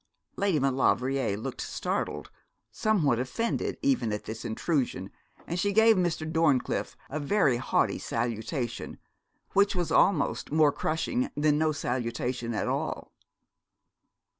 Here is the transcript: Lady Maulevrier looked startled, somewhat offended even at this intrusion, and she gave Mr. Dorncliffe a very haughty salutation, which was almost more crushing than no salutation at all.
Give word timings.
Lady 0.35 0.57
Maulevrier 0.57 1.37
looked 1.37 1.61
startled, 1.61 2.31
somewhat 2.71 3.19
offended 3.19 3.77
even 3.83 4.11
at 4.11 4.23
this 4.23 4.43
intrusion, 4.43 5.11
and 5.45 5.59
she 5.59 5.71
gave 5.71 5.95
Mr. 5.95 6.25
Dorncliffe 6.27 6.97
a 7.11 7.19
very 7.19 7.57
haughty 7.57 7.99
salutation, 7.99 8.97
which 9.53 9.75
was 9.75 9.91
almost 9.91 10.51
more 10.51 10.71
crushing 10.71 11.29
than 11.37 11.59
no 11.59 11.71
salutation 11.71 12.55
at 12.55 12.67
all. 12.67 13.11